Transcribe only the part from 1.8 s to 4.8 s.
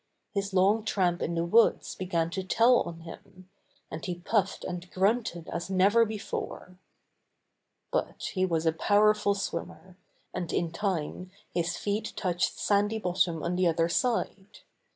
began to tell on him, and he puffed